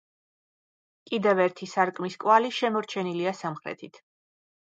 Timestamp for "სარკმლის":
1.73-2.15